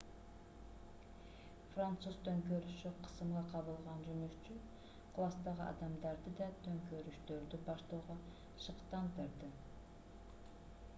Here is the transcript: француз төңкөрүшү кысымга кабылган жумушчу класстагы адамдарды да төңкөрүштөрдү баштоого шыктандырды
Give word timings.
француз 1.73 2.15
төңкөрүшү 2.27 2.93
кысымга 3.07 3.43
кабылган 3.53 4.01
жумушчу 4.09 4.57
класстагы 5.19 5.67
адамдарды 5.69 6.35
да 6.43 6.49
төңкөрүштөрдү 6.67 7.63
баштоого 7.71 8.19
шыктандырды 8.67 9.55